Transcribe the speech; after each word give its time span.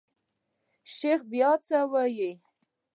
شيخ 0.95 1.19
بيا 1.31 1.51
څه 1.65 1.77
وويل. 1.91 2.37